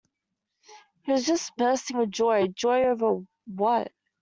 He 1.03 1.11
was 1.11 1.27
just 1.27 1.55
bursting 1.57 1.95
with 1.97 2.09
joy, 2.09 2.47
joy 2.47 2.85
over 2.85 3.19
what. 3.45 3.91